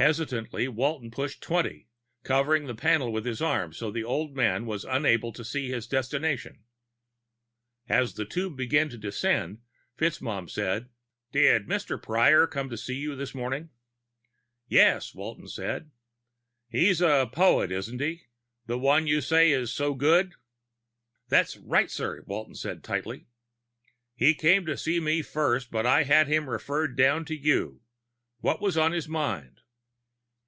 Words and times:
Hesitantly, 0.00 0.66
Walton 0.66 1.10
pushed 1.10 1.42
twenty, 1.42 1.86
covering 2.22 2.64
the 2.66 2.74
panel 2.74 3.12
with 3.12 3.26
his 3.26 3.42
arm 3.42 3.74
so 3.74 3.90
the 3.90 4.02
old 4.02 4.34
man 4.34 4.64
would 4.64 4.80
be 4.80 4.88
unable 4.88 5.30
to 5.30 5.44
see 5.44 5.68
his 5.68 5.86
destination. 5.86 6.64
As 7.86 8.14
the 8.14 8.24
tube 8.24 8.56
began 8.56 8.88
to 8.88 8.96
descend, 8.96 9.60
FitzMaugham 9.98 10.48
said, 10.48 10.88
"Did 11.32 11.66
Mr. 11.66 12.02
Prior 12.02 12.46
come 12.46 12.70
to 12.70 12.78
see 12.78 12.94
you 12.96 13.14
this 13.14 13.34
morning?" 13.34 13.68
"Yes," 14.66 15.14
Walton 15.14 15.48
said. 15.48 15.90
"He's 16.70 17.00
the 17.00 17.26
poet, 17.26 17.70
isn't 17.70 18.00
he? 18.00 18.22
The 18.64 18.78
one 18.78 19.06
you 19.06 19.20
say 19.20 19.50
is 19.50 19.70
so 19.70 19.92
good?" 19.92 20.32
"That's 21.28 21.58
right, 21.58 21.90
sir," 21.90 22.22
Walton 22.26 22.54
said 22.54 22.82
tightly. 22.82 23.26
"He 24.14 24.32
came 24.32 24.64
to 24.64 24.78
see 24.78 24.98
me 24.98 25.20
first, 25.20 25.70
but 25.70 25.84
I 25.84 26.04
had 26.04 26.26
him 26.26 26.48
referred 26.48 26.96
down 26.96 27.26
to 27.26 27.36
you. 27.36 27.82
What 28.38 28.62
was 28.62 28.78
on 28.78 28.92
his 28.92 29.06
mind?" 29.06 29.58